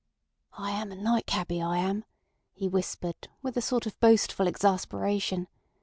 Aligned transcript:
"I 0.57 0.71
am 0.71 0.91
a 0.91 0.95
night 0.95 1.27
cabby, 1.27 1.61
I 1.61 1.77
am," 1.77 2.05
he 2.53 2.67
whispered, 2.67 3.27
with 3.43 3.55
a 3.55 3.61
sort 3.61 3.85
of 3.85 3.99
boastful 3.99 4.47
exasperation. 4.47 5.47